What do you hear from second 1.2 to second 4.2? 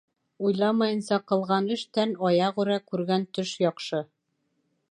ҡылған эштән аяғүрә күргән төш яҡшы.